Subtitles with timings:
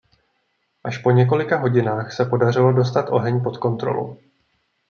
[0.83, 4.19] Až po několika hodinách se podařilo dostat oheň pod kontrolu.